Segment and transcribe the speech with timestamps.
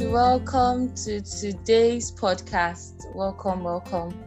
[0.00, 3.14] welcome to today's podcast.
[3.14, 4.24] Welcome, welcome.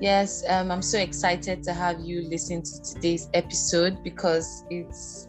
[0.00, 5.28] Yes, um, I'm so excited to have you listen to today's episode because it's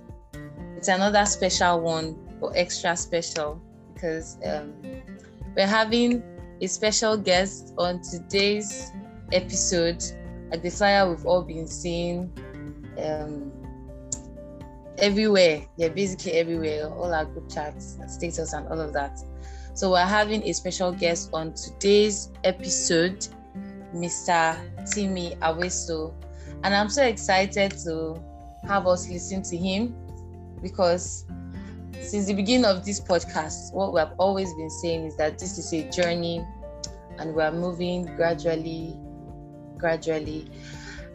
[0.76, 3.62] it's another special one or extra special
[3.94, 4.74] because um,
[5.56, 6.24] we're having
[6.62, 8.92] a special guest on today's
[9.32, 10.04] episode.
[10.52, 12.32] At the flyer, we've all been seeing
[13.02, 13.52] um,
[14.98, 15.66] everywhere.
[15.78, 16.90] Yeah, basically everywhere.
[16.90, 19.20] All our group chats, status, and all of that.
[19.74, 23.26] So we're having a special guest on today's episode,
[23.96, 24.60] Mr.
[24.92, 26.14] Timmy Aweso,
[26.64, 28.22] and I'm so excited to
[28.68, 29.96] have us listen to him
[30.62, 31.26] because
[32.02, 35.58] since the beginning of this podcast, what we have always been saying is that this
[35.58, 36.46] is a journey
[37.18, 39.00] and we're moving gradually,
[39.78, 40.52] gradually.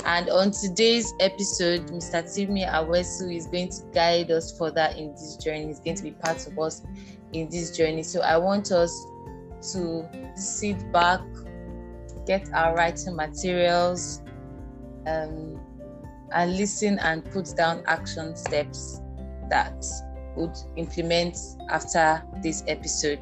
[0.07, 2.35] And on today's episode, Mr.
[2.35, 5.67] Timmy Awesu is going to guide us further in this journey.
[5.67, 6.83] He's going to be part of us
[7.33, 8.03] in this journey.
[8.03, 9.07] So I want us
[9.73, 11.21] to sit back,
[12.27, 14.23] get our writing materials,
[15.07, 15.61] um,
[16.33, 19.01] and listen and put down action steps
[19.49, 19.85] that
[20.37, 21.37] would implement
[21.71, 23.21] after this episode.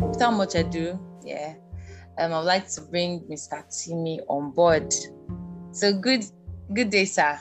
[0.00, 1.54] Without much ado, yeah,
[2.18, 3.62] um, I'd like to bring Mr.
[3.68, 4.94] Timmy on board.
[5.76, 6.24] So good,
[6.72, 7.38] good day, sir.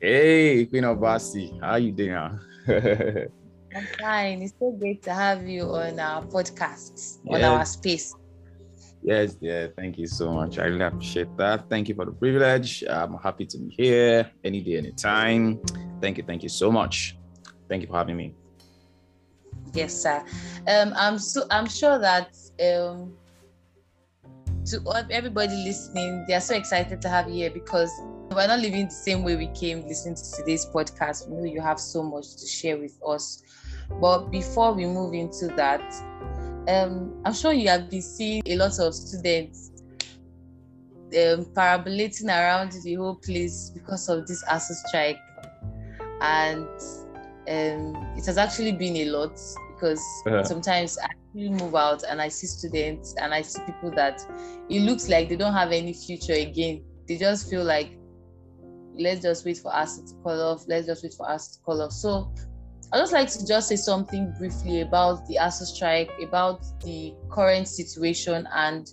[0.00, 2.10] Hey, Queen Obasi, how you doing?
[3.76, 4.42] I'm fine.
[4.42, 7.30] It's so great to have you on our podcast, yes.
[7.30, 8.12] on our space.
[9.04, 10.58] Yes, yeah, thank you so much.
[10.58, 11.70] I really appreciate that.
[11.70, 12.82] Thank you for the privilege.
[12.90, 15.60] I'm happy to be here any day, any time.
[16.00, 17.16] Thank you, thank you so much.
[17.68, 18.34] Thank you for having me.
[19.72, 20.24] Yes, sir.
[20.66, 23.14] Um, I'm so I'm sure that um,
[24.70, 27.90] to everybody listening, they are so excited to have you here because
[28.30, 31.28] we're not living the same way we came listening to today's podcast.
[31.28, 33.42] We know you have so much to share with us.
[34.00, 35.82] But before we move into that,
[36.68, 39.72] um, I'm sure you have been seeing a lot of students
[41.16, 45.18] um, parabolating around the whole place because of this ASUU strike.
[46.20, 46.68] And
[47.48, 49.40] um, it has actually been a lot
[49.74, 50.44] because uh-huh.
[50.44, 54.20] sometimes I move out and I see students and I see people that
[54.68, 56.82] it looks like they don't have any future again.
[57.06, 57.96] They just feel like
[58.98, 61.82] let's just wait for us to call off, let's just wait for us to call
[61.82, 61.92] off.
[61.92, 62.32] So
[62.92, 67.68] I'd just like to just say something briefly about the ASUU strike, about the current
[67.68, 68.90] situation and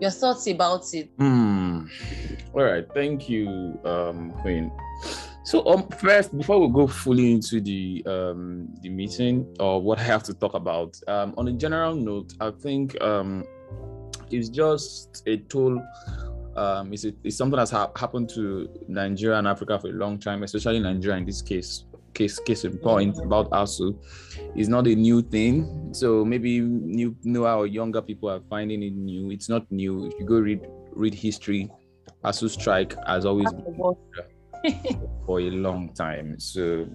[0.00, 1.16] your thoughts about it.
[1.18, 1.88] Mm.
[2.54, 4.72] All right, thank you, um, Queen.
[5.46, 10.02] So um, first, before we go fully into the um, the meeting or what I
[10.02, 13.44] have to talk about, um, on a general note, I think um,
[14.28, 15.80] it's just a tool.
[16.56, 20.18] Um, it's, a, it's something that's ha- happened to Nigeria and Africa for a long
[20.18, 21.84] time, especially Nigeria in this case.
[22.12, 23.96] Case case in point about ASUU
[24.56, 25.94] is not a new thing.
[25.94, 29.30] So maybe new newer or younger people are finding it new.
[29.30, 30.06] It's not new.
[30.06, 31.70] If you go read read history,
[32.24, 33.96] ASUU strike has always been
[35.26, 36.38] for a long time.
[36.38, 36.86] So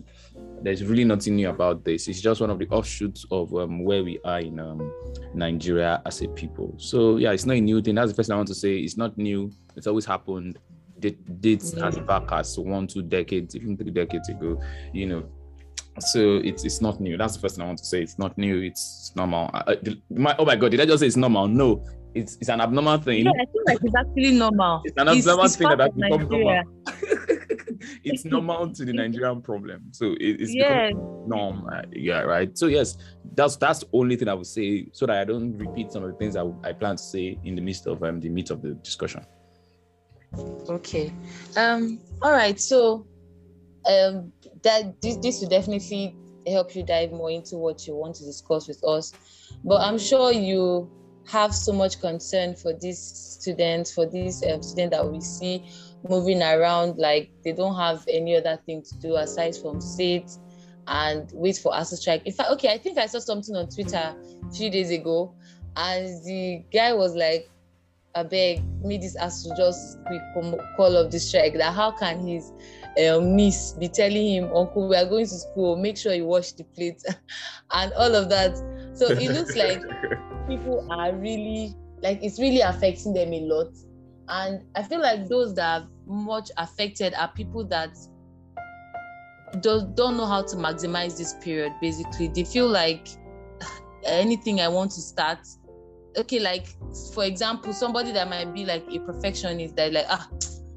[0.61, 2.07] there's really nothing new about this.
[2.07, 4.93] It's just one of the offshoots of um, where we are in um,
[5.33, 6.73] Nigeria as a people.
[6.77, 7.95] So yeah, it's not a new thing.
[7.95, 8.77] That's the first thing I want to say.
[8.77, 9.51] It's not new.
[9.75, 10.57] It's always happened.
[11.01, 14.61] It dates as back as one, two decades, even three decades ago.
[14.93, 15.23] You know,
[15.99, 17.17] so it's it's not new.
[17.17, 18.01] That's the first thing I want to say.
[18.01, 18.61] It's not new.
[18.61, 19.49] It's normal.
[19.53, 19.75] Uh,
[20.09, 21.47] my, oh my god, did I just say it's normal?
[21.47, 21.83] No,
[22.13, 23.25] it's it's an abnormal thing.
[23.25, 24.81] Yeah, I feel like it's actually normal.
[24.85, 26.63] It's an abnormal it's, it's thing that has become normal.
[28.03, 29.83] It's normal to the Nigerian problem.
[29.91, 30.93] So it, it's yes.
[31.25, 31.67] norm.
[31.71, 32.55] Uh, yeah, right.
[32.57, 32.97] So yes,
[33.35, 36.11] that's that's the only thing I would say, so that I don't repeat some of
[36.11, 38.61] the things I, I plan to say in the midst of um, the meat of
[38.61, 39.25] the discussion.
[40.69, 41.13] Okay.
[41.57, 41.99] Um.
[42.21, 42.59] All right.
[42.59, 43.05] So,
[43.85, 44.31] um,
[44.63, 46.15] that this this will definitely
[46.47, 49.13] help you dive more into what you want to discuss with us,
[49.63, 50.89] but I'm sure you
[51.27, 55.69] have so much concern for these students, for these um, students that we see
[56.07, 60.29] moving around like they don't have any other thing to do aside from sit
[60.87, 62.25] and wait for us to strike.
[62.25, 64.15] In fact, okay, I think I saw something on Twitter
[64.47, 65.33] a few days ago,
[65.75, 67.49] and the guy was like,
[68.13, 70.21] I beg me this to just quick
[70.75, 72.51] call of the strike that how can his
[73.07, 76.51] um, niece be telling him, Uncle, we are going to school, make sure you wash
[76.53, 77.01] the plate
[77.71, 78.57] and all of that.
[78.93, 79.81] So it looks like
[80.47, 83.69] people are really like it's really affecting them a lot.
[84.31, 87.97] And I feel like those that are much affected are people that
[89.59, 92.29] don't, don't know how to maximize this period, basically.
[92.29, 93.09] They feel like
[94.05, 95.39] anything I want to start,
[96.15, 96.67] okay, like
[97.13, 100.29] for example, somebody that might be like a perfectionist that like, ah,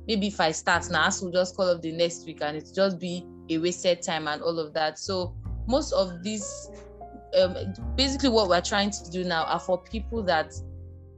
[0.09, 2.73] maybe if I start now, I will just call up the next week and it's
[2.73, 4.99] just be a wasted time and all of that.
[4.99, 5.33] So
[5.69, 6.71] most of these
[7.41, 7.57] um,
[7.95, 10.53] basically what we're trying to do now are for people that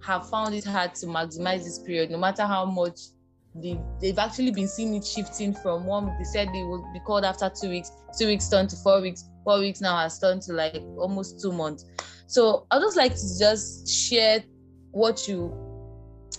[0.07, 3.01] have found it hard to maximize this period, no matter how much
[3.57, 7.25] they've, they've actually been seeing it shifting from one, they said they would be called
[7.25, 10.53] after two weeks, two weeks turned to four weeks, four weeks now has turned to
[10.53, 11.87] like almost two months.
[12.29, 14.45] So I'd just like to just share
[14.93, 15.49] what you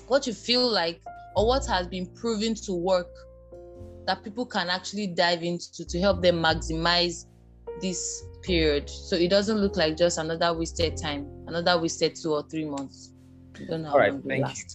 [0.08, 1.02] what you feel like
[1.36, 3.10] or what has been proven to work
[4.06, 7.26] that people can actually dive into to help them maximize
[7.82, 12.44] this period so it doesn't look like just another wasted time another wasted two or
[12.50, 13.12] three months
[13.66, 14.58] don't know all right thank last.
[14.58, 14.66] you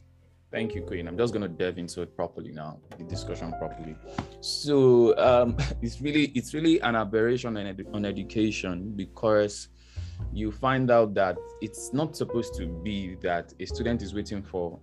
[0.51, 3.97] thank you queen i'm just going to delve into it properly now the discussion properly
[4.41, 9.69] so um it's really it's really an aberration on, edu- on education because
[10.33, 14.79] you find out that it's not supposed to be that a student is waiting for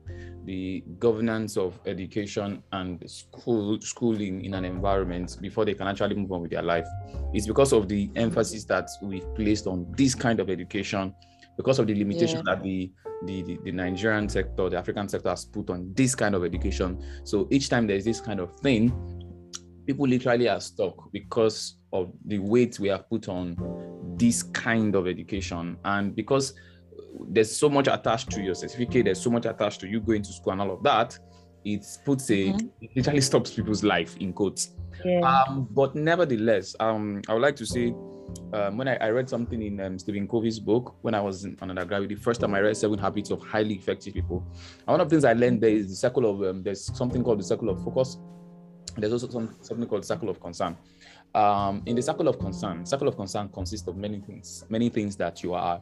[0.45, 6.31] the governance of education and school schooling in an environment before they can actually move
[6.31, 6.87] on with their life.
[7.33, 11.13] It's because of the emphasis that we've placed on this kind of education,
[11.59, 12.55] because of the limitation yeah.
[12.55, 12.89] that the,
[13.25, 17.03] the, the the Nigerian sector, the African sector has put on this kind of education.
[17.25, 18.93] So each time there's this kind of thing,
[19.85, 23.57] people literally are stuck because of the weight we have put on
[24.17, 26.53] this kind of education and because
[27.27, 30.31] there's so much attached to your certificate, there's so much attached to you going to
[30.31, 31.19] school and all of that.
[31.65, 32.67] It puts a mm-hmm.
[32.79, 34.77] it literally stops people's life in quotes.
[35.03, 35.19] Yeah.
[35.19, 37.93] Um, but nevertheless, um, I would like to say
[38.53, 41.57] um, when I, I, read something in um, Stephen Covey's book when I was in,
[41.61, 44.43] on undergraduate, the first time I read Seven Habits of Highly Effective People.
[44.79, 47.23] And one of the things I learned there is the circle of um, there's something
[47.23, 48.17] called the circle of focus.
[48.97, 50.75] There's also some, something called circle of concern.
[51.35, 55.15] Um, in the circle of concern, circle of concern consists of many things, many things
[55.17, 55.81] that you are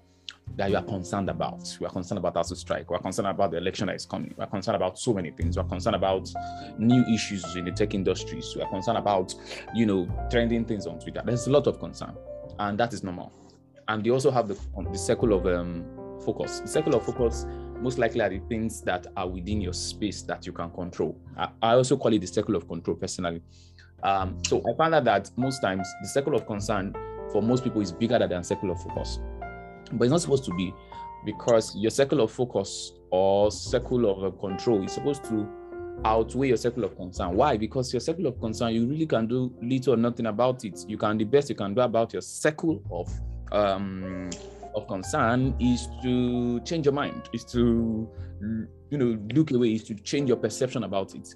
[0.55, 1.77] that you are concerned about.
[1.79, 2.89] We are concerned about ASUU strike.
[2.89, 4.33] We are concerned about the election that is coming.
[4.37, 5.57] We are concerned about so many things.
[5.57, 6.29] We are concerned about
[6.77, 8.53] new issues in the tech industries.
[8.55, 9.35] We are concerned about,
[9.75, 11.21] you know, trending things on Twitter.
[11.25, 12.15] There's a lot of concern,
[12.59, 13.31] and that is normal.
[13.87, 14.57] And they also have the
[14.91, 15.85] the circle of um,
[16.25, 16.59] focus.
[16.59, 17.45] The circle of focus
[17.79, 21.17] most likely are the things that are within your space that you can control.
[21.37, 23.41] I, I also call it the circle of control personally.
[24.03, 26.93] Um, so I found out that most times the circle of concern
[27.31, 29.19] for most people is bigger than the circle of focus
[29.93, 30.73] but it's not supposed to be
[31.25, 35.47] because your circle of focus or circle of control is supposed to
[36.05, 37.35] outweigh your circle of concern.
[37.35, 37.57] Why?
[37.57, 40.85] Because your circle of concern, you really can do little or nothing about it.
[40.87, 43.09] You can the best you can do about your circle of
[43.51, 44.29] um
[44.75, 48.09] of concern is to change your mind, is to
[48.89, 51.33] you know look away, is to change your perception about it.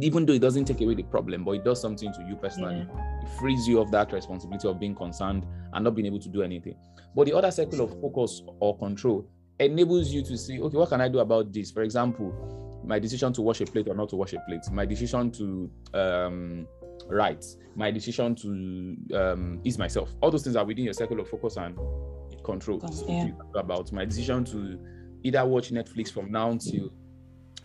[0.00, 2.86] Even though it doesn't take away the problem, but it does something to you personally.
[2.86, 3.20] Yeah.
[3.22, 6.42] It frees you of that responsibility of being concerned and not being able to do
[6.42, 6.76] anything.
[7.16, 9.26] But the other circle of focus or control
[9.58, 11.70] enables you to see, okay, what can I do about this?
[11.70, 14.86] For example, my decision to wash a plate or not to wash a plate, my
[14.86, 16.66] decision to um,
[17.06, 17.44] write,
[17.74, 20.10] my decision to um, ease myself.
[20.20, 21.76] All those things are within your circle of focus and
[22.44, 22.80] control.
[23.06, 23.30] Yeah.
[23.54, 24.78] about my decision to
[25.22, 26.90] either watch Netflix from now until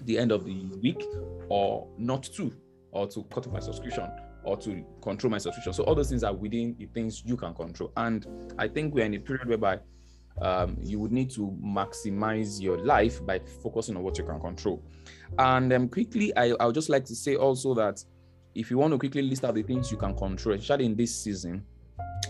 [0.02, 1.02] the end of the week
[1.50, 2.54] or not to,
[2.92, 4.10] or to cut off my subscription
[4.44, 5.74] or to control my subscription.
[5.74, 7.92] So all those things are within the things you can control.
[7.96, 9.80] And I think we're in a period whereby
[10.42, 14.82] um, you would need to maximize your life by focusing on what you can control.
[15.38, 18.04] And um, quickly, I, I would just like to say also that
[18.56, 21.16] if you want to quickly list out the things you can control, especially in this
[21.16, 21.66] season,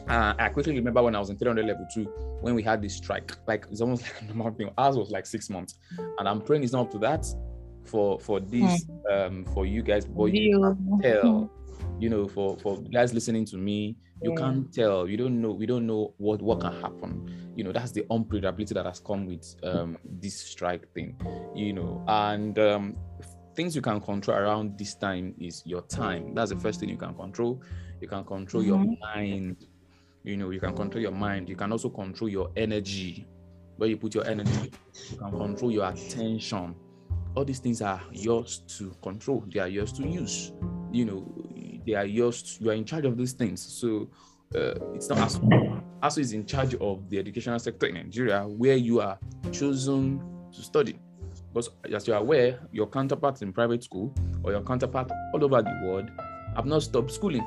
[0.08, 2.06] uh, I quickly remember when I was in 300 level two,
[2.42, 4.70] when we had this strike, like it's almost like a normal thing.
[4.78, 5.76] Ours was like six months,
[6.18, 7.26] and I'm praying it's not up to that
[7.86, 9.14] for for this hmm.
[9.14, 11.52] um for you guys, but you can tell
[12.00, 14.38] you know, for for guys listening to me, you yeah.
[14.38, 15.08] can't tell.
[15.08, 15.52] You don't know.
[15.52, 17.54] We don't know what what can happen.
[17.56, 21.16] You know, that's the unpredictability that has come with um, this strike thing.
[21.56, 22.98] You know, and um,
[23.56, 26.34] things you can control around this time is your time.
[26.34, 27.62] That's the first thing you can control.
[28.02, 28.70] You can control mm-hmm.
[28.70, 29.68] your mind.
[30.24, 31.50] You know, you can control your mind.
[31.50, 33.28] You can also control your energy.
[33.78, 34.72] Where you put your energy,
[35.12, 36.76] you can control your attention.
[37.36, 39.44] All these things are yours to control.
[39.52, 40.54] They are yours to use.
[40.92, 41.53] You know,
[41.86, 42.58] they are yours.
[42.60, 43.62] You are in charge of these things.
[43.62, 44.10] So
[44.56, 45.82] uh, it's not ASUU.
[46.02, 49.18] ASUU is in charge of the educational sector in Nigeria, where you are
[49.52, 50.22] chosen
[50.52, 51.00] to study.
[51.54, 54.14] Because as you are aware, your counterparts in private school
[54.44, 56.10] or your counterpart all over the world
[56.56, 57.46] have not stopped schooling.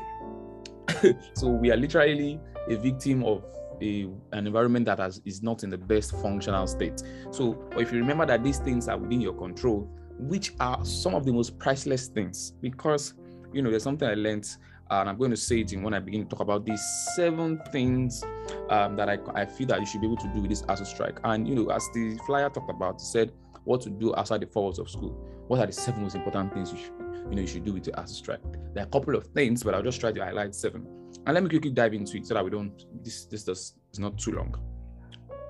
[1.35, 3.45] so we are literally a victim of
[3.83, 7.03] a, an environment that has, is not in the best functional state.
[7.31, 11.25] So if you remember that these things are within your control, which are some of
[11.25, 13.15] the most priceless things, because
[13.53, 14.49] you know, there's something I learned,
[14.91, 16.83] and I'm going to say it in when I begin to talk about these
[17.15, 18.23] seven things
[18.71, 20.87] um, that I, I feel that you should be able to do with this ASUU
[20.87, 21.19] strike.
[21.25, 23.33] And, you know, as the flyer talked about, said
[23.65, 25.11] what to do outside the four walls of school.
[25.49, 26.93] What are the seven most important things you should,
[27.29, 28.43] you know, you should do with your ASUU strike?
[28.75, 30.87] There are a couple of things, but I'll just try to highlight seven.
[31.27, 33.99] And let me quickly dive into it so that we don't this this does is
[33.99, 34.55] not too long.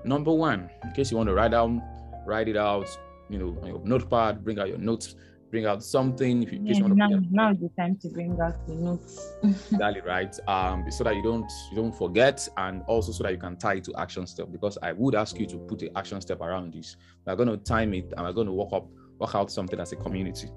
[0.03, 1.83] Number one, in case you want to write down,
[2.25, 2.89] write it out,
[3.29, 5.15] you know, on your notepad, bring out your notes,
[5.49, 8.73] bring out something if you yeah, now, now is the time to bring out the
[8.73, 9.33] notes.
[9.71, 13.37] Exactly right um so that you don't you don't forget and also so that you
[13.37, 16.19] can tie it to action step because i would ask you to put the action
[16.21, 16.97] step around this.
[17.25, 18.87] We're going to time it and we're going to work up
[19.19, 20.49] work out something as a community.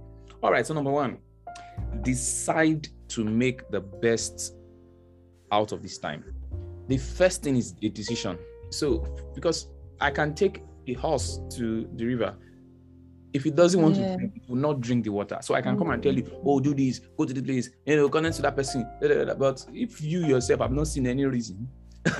[0.42, 1.18] All right so number one
[2.02, 4.54] decide to make the best
[5.52, 6.24] out of this time.
[6.88, 8.38] The first thing is a decision.
[8.70, 8.98] So
[9.34, 9.68] because
[10.00, 12.34] i can take a horse to the river
[13.32, 14.12] if it doesn't want yeah.
[14.12, 15.38] to drink, it will not drink the water.
[15.40, 16.42] So I can come and tell you, mm.
[16.44, 18.86] oh, do this, go to the place, you know, connect to that person.
[19.00, 21.68] But if you yourself have not seen any reason,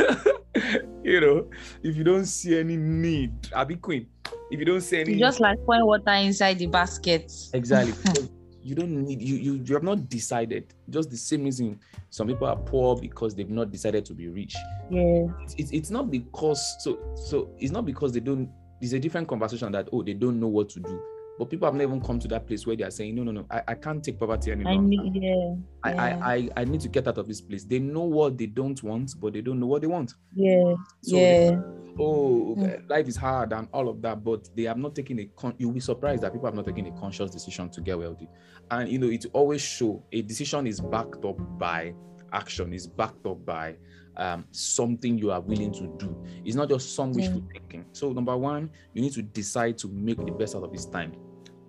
[1.03, 1.49] you know,
[1.83, 4.07] if you don't see any need, I'll be queen.
[4.51, 7.33] If you don't see any, just like pouring water inside the basket.
[7.53, 7.95] Exactly.
[8.63, 10.75] you don't need you, you you have not decided.
[10.89, 14.57] Just the same reason some people are poor because they've not decided to be rich.
[14.91, 15.27] Yeah.
[15.57, 18.51] It's, it's not because so so it's not because they don't
[18.81, 21.03] it's a different conversation that oh they don't know what to do.
[21.39, 23.33] But people have never even come to that place where they are saying no no
[23.33, 26.21] no i, I can't take poverty anymore I need, yeah, I, yeah.
[26.23, 27.65] I, I i need to get out of this place.
[27.65, 30.15] They know what they don't want but they don't know what they want.
[30.35, 31.59] Yeah so yeah.
[31.99, 32.91] oh mm.
[32.91, 35.73] life is hard and all of that but they have not taken a con- you'll
[35.73, 38.29] be surprised that people have not taken a conscious decision to get wealthy.
[38.71, 41.95] And you know it always show a decision is backed up by
[42.33, 43.77] action is backed up by
[44.17, 46.17] um, something you are willing to do.
[46.45, 47.53] It's not just some wishful yeah.
[47.53, 47.87] thinking.
[47.93, 51.13] So number one, you need to decide to make the best out of this time.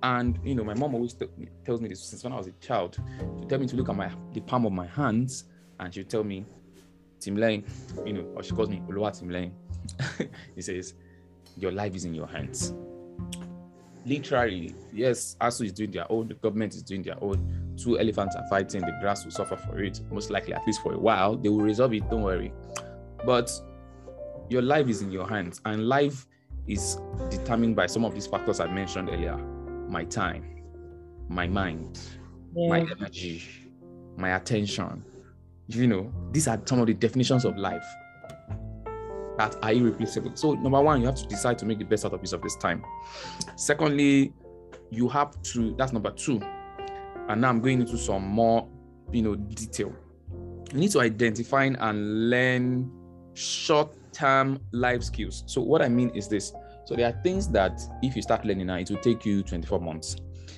[0.04, 1.28] And you know, my mom always t-
[1.64, 2.98] tells me this since when I was a child.
[3.40, 5.46] She tell me to look at my the palm of my hands,
[5.80, 6.46] and she tell me,
[7.20, 7.66] Tim Lane,
[8.06, 9.54] you know, or she calls me Lane.
[10.56, 10.96] he says,
[11.58, 12.74] Your life is in your hands
[14.06, 17.61] literally, yes, ASUU is doing their own, the government is doing their own.
[17.82, 20.94] Two elephants are fighting, the grass will suffer for it, most likely, at least for
[20.94, 21.36] a while.
[21.36, 22.54] They will resolve it, don't worry.
[23.26, 23.52] But
[24.50, 26.28] your life is in your hands, and life
[26.68, 26.98] is
[27.30, 29.38] determined by some of these factors I mentioned earlier
[29.88, 30.64] my time,
[31.28, 32.00] my mind,
[32.56, 32.70] yeah.
[32.70, 33.44] my energy,
[34.18, 35.04] my attention.
[35.68, 37.86] You know, these are some of the definitions of life
[39.38, 40.32] that are irreplaceable.
[40.36, 42.42] So, number one, you have to decide to make the best out of this of
[42.42, 42.84] this time.
[43.56, 44.34] Secondly,
[44.92, 46.42] you have to, that's number two.
[47.32, 48.68] And now I'm going into some more,
[49.12, 49.96] you know, detail.
[50.74, 52.92] You need to identify and learn
[53.34, 55.44] short-term life skills.
[55.48, 56.52] So what I mean is this.
[56.86, 59.80] So there are things that if you start learning now, it will take you 24
[59.80, 60.18] months.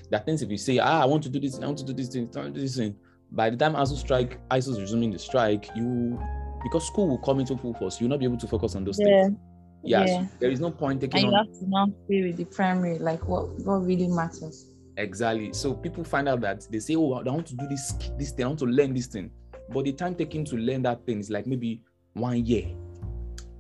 [0.09, 1.85] There are things if you say, ah, I want to do this, I want to
[1.85, 2.95] do this thing, I want to do this thing.
[3.31, 6.19] By the time ASUU strike, ASUU is resuming the strike, you
[6.63, 8.97] because school will come into full force, you'll not be able to focus on those
[8.99, 9.23] yeah.
[9.23, 9.37] things.
[9.83, 10.25] Yes, yeah.
[10.39, 11.25] there is no point taking.
[11.25, 11.45] And you on...
[11.45, 14.72] have to now stay with the primary, like what what really matters.
[14.97, 15.53] Exactly.
[15.53, 18.45] So people find out that they say, "Oh, I want to do this this thing.
[18.45, 19.31] I want to learn this thing,"
[19.69, 21.81] but the time taken to learn that thing is like maybe
[22.13, 22.67] one year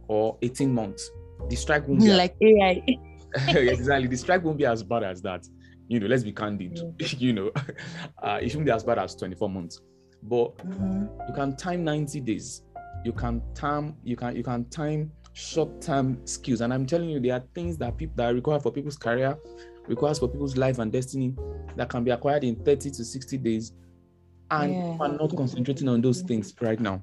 [0.07, 1.09] or eighteen months.
[1.49, 2.37] The strike won't be like as...
[2.41, 2.83] AI.
[3.59, 4.07] exactly.
[4.07, 5.47] The strike won't be as bad as that.
[5.87, 6.79] You know, let's be candid.
[7.19, 7.51] You know,
[8.21, 9.81] uh, it shouldn't be as bad as twenty-four months,
[10.21, 11.05] but mm-hmm.
[11.27, 12.63] you can time ninety days
[13.03, 17.33] you can time you can you can time short-term skills and i'm telling you there
[17.33, 19.37] are things that people that are required for people's career
[19.87, 21.35] requires for people's life and destiny
[21.75, 23.73] that can be acquired in 30 to 60 days.
[24.51, 24.97] And yeah.
[24.99, 27.01] are not concentrating on those things right now.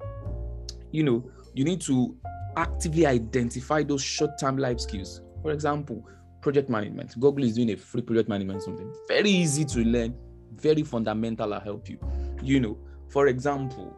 [0.91, 2.15] You know you need to
[2.55, 5.21] actively identify those short-term life skills.
[5.41, 6.07] For example
[6.41, 7.19] project management.
[7.19, 8.91] Google is doing a free project management something.
[9.07, 10.15] Very easy to learn.
[10.55, 11.99] Very fundamental i'll help you.
[12.41, 12.77] You know
[13.09, 13.97] for example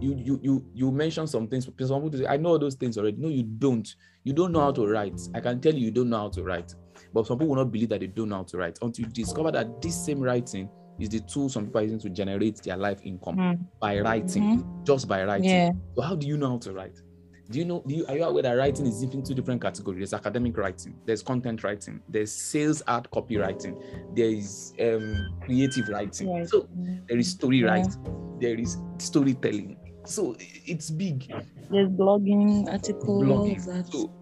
[0.00, 1.64] you you you you mentioned some things.
[1.64, 3.16] Some people say, I know those things already.
[3.18, 3.88] No, you don't.
[4.24, 5.20] You don't know how to write.
[5.34, 6.74] I can tell you, you don't know how to write.
[7.12, 9.10] But some people will not believe that they don't know how to write until you
[9.10, 10.68] discover that this same writing
[10.98, 13.58] is the tool some people are using to generate their life income mm.
[13.80, 14.84] by writing, mm-hmm.
[14.84, 15.48] just by writing.
[15.48, 15.70] Yeah.
[15.94, 17.00] So how do you know how to write?
[17.50, 17.82] Do you know?
[17.86, 19.98] Do you, are you aware that writing is in two different categories?
[19.98, 23.82] There's academic writing, there's content writing, there's sales art copywriting,
[24.14, 26.30] there is um, creative writing.
[26.30, 26.48] Right.
[26.48, 26.68] So
[27.08, 27.68] there is story yeah.
[27.68, 31.32] writing, there is storytelling, so it's big.
[31.70, 33.24] There's blogging, articles.
[33.24, 33.92] Blogging.
[33.92, 34.12] So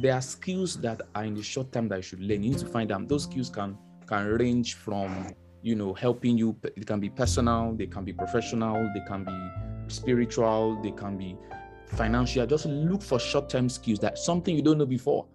[0.00, 2.42] there are skills that are in the short term that you should learn.
[2.42, 3.08] You need to find them.
[3.08, 6.56] Those skills can can range from you know helping you.
[6.62, 9.50] It can be personal, they can be professional, they can be
[9.88, 11.36] spiritual, they can be
[11.86, 12.46] financial.
[12.46, 15.26] Just look for short term skills that something you don't know before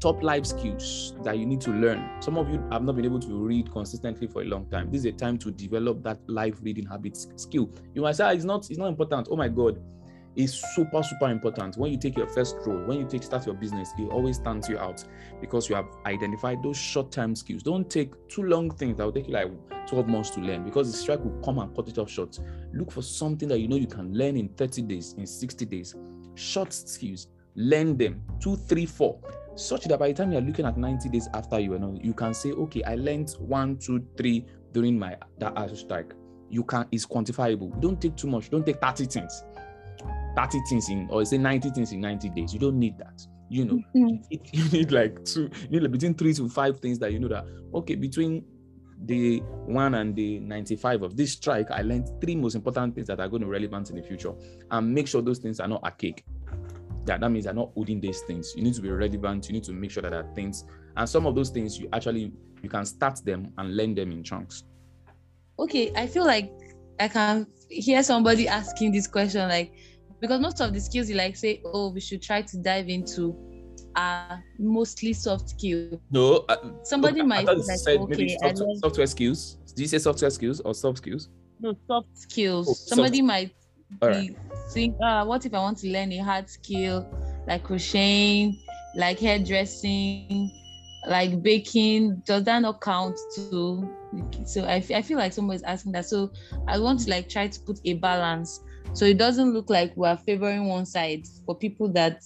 [0.00, 2.06] top life skills that you need to learn.
[2.20, 4.90] Some of you have not been able to read consistently for a long time.
[4.90, 7.70] This is a time to develop that life reading habit skill.
[7.94, 9.28] You might say ah, it's not it's not important.
[9.30, 9.80] Oh my god,
[10.36, 11.76] is super super important.
[11.76, 14.68] When you take your first role when you take start your business it always stands
[14.68, 15.04] you out
[15.40, 17.62] because you have identified those short-term skills.
[17.62, 19.50] Don't take too long things that will take you like
[19.86, 22.38] 12 months to learn because the strike will come and cut it off short.
[22.72, 25.94] Look for something that you know you can learn in 30 days in 60 days.
[26.34, 28.22] Short skills learn them.
[28.40, 29.20] Two three four.
[29.54, 32.32] Such that by the time you're looking at 90 days after you know you can
[32.32, 36.14] say okay i learned one two three during my that strike.
[36.48, 37.78] You can is quantifiable.
[37.80, 38.50] Don't take too much.
[38.50, 39.44] Don't take 30 things
[40.36, 43.64] 30 things in or say 90 things in 90 days you don't need that you
[43.66, 43.82] know.
[43.94, 44.16] Mm-hmm.
[44.52, 47.28] you need like two you need like between three to five things that you know
[47.28, 48.44] that okay between
[49.04, 53.18] the one and the 95 of this strike i learned three most important things that
[53.18, 54.32] are going to be relevant in the future.
[54.70, 56.24] And make sure those things are not archaic.
[57.04, 58.52] That that means they're not holding these things.
[58.56, 59.48] You need to be relevant.
[59.48, 60.64] You need to make sure that there are things.
[60.96, 64.22] And some of those things you actually you can start them and learn them in
[64.22, 64.64] chunks.
[65.58, 66.50] Okay i feel like
[66.98, 69.72] i can hear somebody asking this question like
[70.22, 73.36] because most of the skills you like say oh we should try to dive into
[73.94, 76.00] are mostly soft skills.
[76.10, 79.58] No uh, somebody okay, might like, said okay, software, software skills.
[79.74, 81.28] Do you say software skills or soft skills?
[81.60, 82.68] No soft skills.
[82.70, 83.26] Oh, somebody soft.
[83.26, 83.50] might
[84.00, 84.36] be right.
[84.72, 87.06] think uh, what if i want to learn a hard skill
[87.46, 88.56] like crocheting
[88.96, 90.50] like hairdressing
[91.08, 92.22] like baking?
[92.24, 93.90] Does that not count too?
[94.46, 96.06] So I, I feel like someone is asking that.
[96.06, 96.30] So
[96.68, 98.60] i want to like try to put a balance
[98.92, 102.22] so it doesn't look like we're favoring one side for people that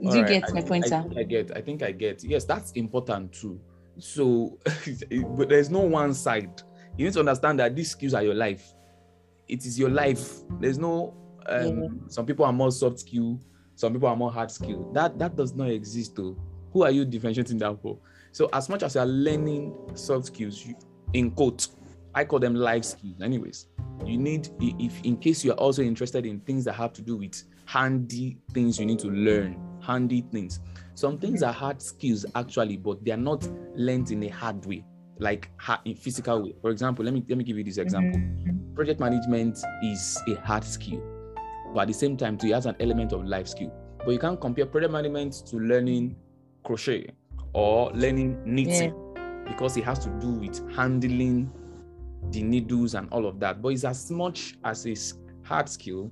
[0.00, 0.42] do All you right.
[0.42, 3.60] get my point I, I get i think i get yes that's important too
[3.98, 4.58] so
[5.36, 6.62] but there's no one side
[6.96, 8.74] you need to understand that these skills are your life
[9.48, 11.14] it is your life there's no
[11.46, 11.88] um, yeah.
[12.08, 13.38] some people are more soft skill
[13.74, 16.36] some people are more hard skill that that does not exist though
[16.74, 17.96] who are you differentiating that for?
[18.32, 20.74] So as much as you're learning soft skills, you,
[21.14, 21.68] in quote,
[22.12, 23.22] I call them life skills.
[23.22, 23.68] Anyways,
[24.04, 27.42] you need if in case you're also interested in things that have to do with
[27.66, 30.60] handy things you need to learn, handy things.
[30.94, 34.84] Some things are hard skills actually, but they are not learned in a hard way,
[35.18, 35.50] like
[35.84, 36.54] in physical way.
[36.60, 38.20] For example, let me let me give you this example.
[38.20, 38.74] Mm-hmm.
[38.74, 41.02] Project management is a hard skill,
[41.72, 43.72] but at the same time, too, it has an element of life skill.
[43.98, 46.16] But you can't compare project management to learning
[46.62, 47.08] crochet
[47.52, 49.44] or learning knitting yeah.
[49.48, 51.50] because it has to do with handling
[52.30, 53.62] the needles and all of that.
[53.62, 54.94] But it's as much as a
[55.46, 56.10] hard skill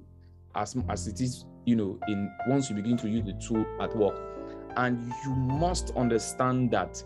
[0.55, 3.95] as, as it is, you know, in once you begin to use the tool at
[3.97, 4.21] work.
[4.77, 7.03] And you must understand that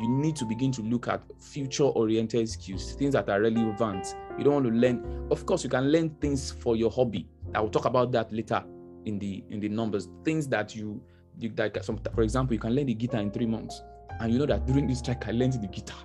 [0.00, 4.14] you need to begin to look at future oriented skills, things that are relevant.
[4.36, 7.26] You don't want to learn, of course, you can learn things for your hobby.
[7.54, 8.64] I will talk about that later
[9.04, 11.00] in the in the numbers, things that you
[11.38, 13.82] you, like some, for example, you can learn the guitar in three months,
[14.20, 15.98] and you know that during this track I learned the guitar.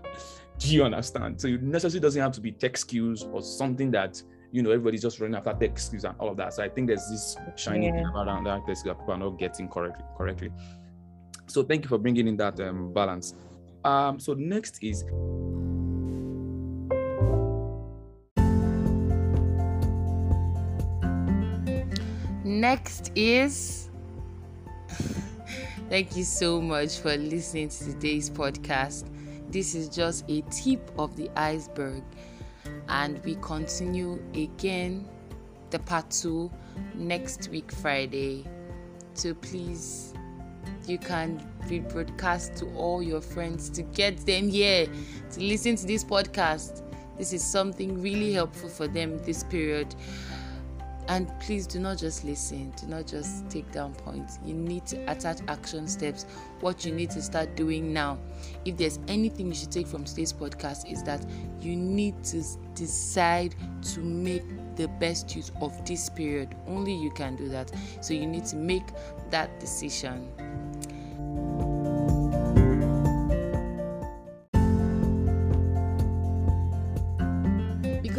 [0.59, 1.41] Do you understand?
[1.41, 5.01] So it necessarily doesn't have to be tech skills or something that you know everybody's
[5.01, 6.53] just running after tech skills and all of that.
[6.53, 7.93] So I think there's this shiny yeah.
[7.93, 10.05] thing around that that people are not getting correctly.
[10.17, 10.51] Correctly.
[11.47, 13.33] So thank you for bringing in that um, balance.
[13.83, 15.03] Um, so next is
[22.45, 23.89] next is
[25.93, 29.12] Thank you so much for listening to today's podcast.
[29.53, 32.01] This is just a tip of the iceberg,
[32.89, 35.07] and we continue again
[35.69, 36.49] the part two
[36.95, 38.45] next week, Friday.
[39.13, 40.15] So please,
[40.87, 44.87] you can rebroadcast to all your friends to get them here
[45.33, 46.81] to listen to this podcast.
[47.19, 49.93] This is something really helpful for them this period.
[51.07, 54.39] And please do not just listen, do not just take down points.
[54.45, 56.25] You need to attach action steps,
[56.61, 58.17] what you need to start doing now.
[58.63, 61.25] If there's anything you should take from today's podcast, is that
[61.59, 62.41] you need to
[62.73, 63.55] decide
[63.93, 64.43] to make
[64.75, 66.55] the best use of this period.
[66.67, 67.71] Only you can do that.
[68.01, 68.85] So you need to make
[69.29, 70.29] that decision.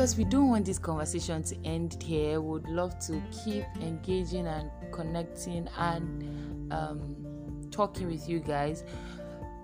[0.04, 4.46] Because we don't want this conversation to end here, we would love to keep engaging
[4.46, 7.16] and connecting and um,
[7.70, 8.84] talking with you guys.